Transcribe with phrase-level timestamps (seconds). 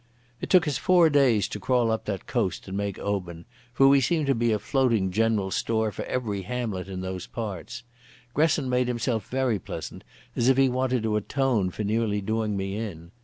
[0.41, 4.01] It took us four days to crawl up that coast and make Oban, for we
[4.01, 7.83] seemed to be a floating general store for every hamlet in those parts.
[8.33, 10.03] Gresson made himself very pleasant,
[10.35, 13.11] as if he wanted to atone for nearly doing me in.